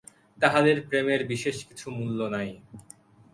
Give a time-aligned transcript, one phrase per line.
[0.39, 2.49] তাহাদের প্রেমের বিশেষ কিছু মূল্য নাই।